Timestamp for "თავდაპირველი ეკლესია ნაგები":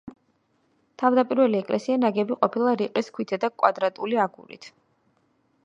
1.01-2.37